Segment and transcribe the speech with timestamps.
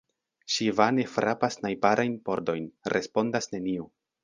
[0.53, 2.67] Ŝi vane frapas najbarajn pordojn;
[2.97, 3.89] respondas neniu.